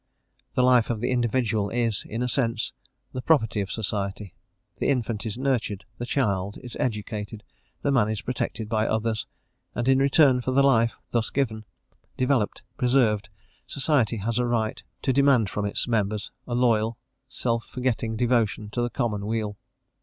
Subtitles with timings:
[0.55, 2.73] The life of the individual is, in a sense,
[3.13, 4.33] the property of society.
[4.79, 7.43] The infant is nurtured, the child is educated,
[7.83, 9.27] the man is protected by others;
[9.75, 11.65] and, in return for the life thus given,
[12.17, 13.29] developed, preserved,
[13.67, 16.97] society has a right to demand from its members a loyal,
[17.29, 19.55] self forgetting devotion to the common weal.